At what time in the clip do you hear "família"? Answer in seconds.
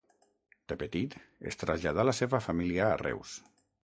2.47-2.87